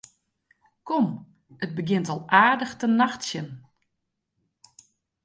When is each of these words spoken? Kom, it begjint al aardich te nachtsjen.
Kom, 0.87 1.11
it 1.63 1.75
begjint 1.77 2.09
al 2.13 2.21
aardich 2.39 2.73
te 2.77 2.87
nachtsjen. 2.99 3.49